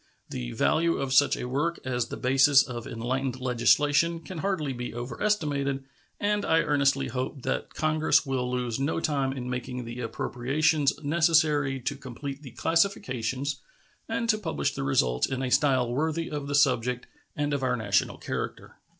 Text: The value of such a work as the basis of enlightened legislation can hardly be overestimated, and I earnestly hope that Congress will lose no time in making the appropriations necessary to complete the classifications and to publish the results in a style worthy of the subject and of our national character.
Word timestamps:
The 0.31 0.51
value 0.53 0.97
of 0.97 1.13
such 1.13 1.37
a 1.37 1.47
work 1.47 1.79
as 1.85 2.07
the 2.07 2.17
basis 2.17 2.63
of 2.63 2.87
enlightened 2.87 3.39
legislation 3.39 4.19
can 4.19 4.39
hardly 4.39 4.73
be 4.73 4.95
overestimated, 4.95 5.83
and 6.19 6.43
I 6.43 6.61
earnestly 6.61 7.09
hope 7.09 7.43
that 7.43 7.75
Congress 7.75 8.25
will 8.25 8.49
lose 8.49 8.79
no 8.79 8.99
time 8.99 9.31
in 9.31 9.47
making 9.47 9.85
the 9.85 9.99
appropriations 9.99 10.91
necessary 11.03 11.79
to 11.81 11.95
complete 11.95 12.41
the 12.41 12.49
classifications 12.49 13.61
and 14.09 14.27
to 14.29 14.39
publish 14.39 14.73
the 14.73 14.81
results 14.81 15.27
in 15.27 15.43
a 15.43 15.51
style 15.51 15.91
worthy 15.93 16.31
of 16.31 16.47
the 16.47 16.55
subject 16.55 17.05
and 17.35 17.53
of 17.53 17.61
our 17.61 17.75
national 17.75 18.17
character. 18.17 18.77